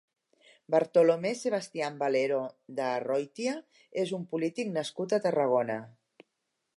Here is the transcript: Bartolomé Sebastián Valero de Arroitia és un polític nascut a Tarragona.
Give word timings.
Bartolomé 0.75 1.33
Sebastián 1.41 1.99
Valero 1.99 2.39
de 2.79 2.87
Arroitia 2.93 3.53
és 4.05 4.15
un 4.19 4.27
polític 4.35 4.75
nascut 4.79 5.15
a 5.19 5.23
Tarragona. 5.27 5.77